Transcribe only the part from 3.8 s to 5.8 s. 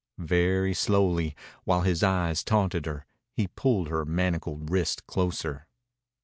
her manacled wrist closer.